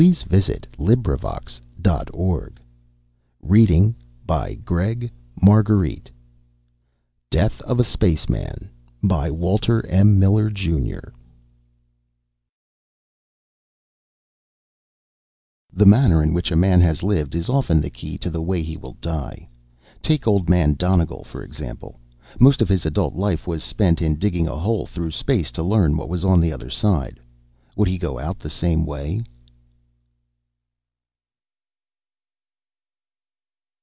[0.01, 1.61] net [Illustration: Illustrator: Ernest
[3.45, 5.65] Schroeder]
[7.29, 8.69] DEATH OF A SPACEMAN
[9.03, 10.17] BY WALTER M.
[10.17, 11.09] MILLER, JR.
[15.75, 18.63] _The manner in which a man has lived is often the key to the way
[18.63, 19.47] he will die.
[20.01, 21.99] Take old man Donegal, for example.
[22.39, 25.95] Most of his adult life was spent in digging a hole through space to learn
[25.95, 27.19] what was on the other side.
[27.75, 29.21] Would he go out the same way?